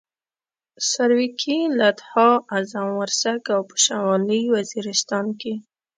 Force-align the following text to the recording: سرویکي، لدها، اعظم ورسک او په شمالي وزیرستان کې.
سرویکي، 0.89 1.57
لدها، 1.79 2.29
اعظم 2.53 2.87
ورسک 2.99 3.41
او 3.55 3.61
په 3.69 3.75
شمالي 3.85 4.41
وزیرستان 4.55 5.25
کې. 5.39 5.53